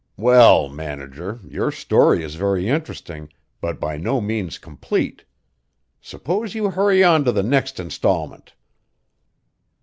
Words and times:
"Well, 0.17 0.67
manager, 0.67 1.39
your 1.47 1.69
story 1.69 2.23
is 2.23 2.33
very 2.33 2.67
interesting, 2.67 3.29
but 3.61 3.79
by 3.79 3.97
no 3.97 4.19
means 4.19 4.57
complete. 4.57 5.25
Suppose 6.01 6.55
you 6.55 6.71
hurry 6.71 7.03
on 7.03 7.23
to 7.23 7.31
the 7.31 7.43
next 7.43 7.79
instalment." 7.79 8.53